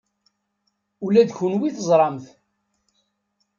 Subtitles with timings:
[1.05, 2.25] Ula d kenwi teẓram-t.